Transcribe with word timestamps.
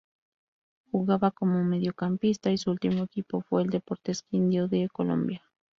Jugaba 0.91 1.29
como 1.29 1.63
mediocampista 1.63 2.49
y 2.49 2.57
su 2.57 2.71
ultimo 2.71 3.03
equipo 3.03 3.41
fue 3.41 3.61
el 3.61 3.69
Deportes 3.69 4.23
Quindío 4.23 4.67
de 4.67 4.89
Colombia. 4.89 5.43